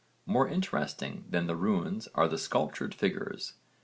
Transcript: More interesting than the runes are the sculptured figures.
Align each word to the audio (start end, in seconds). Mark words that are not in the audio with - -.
More 0.25 0.47
interesting 0.49 1.25
than 1.29 1.45
the 1.45 1.55
runes 1.55 2.07
are 2.15 2.27
the 2.27 2.39
sculptured 2.39 2.95
figures. 2.95 3.53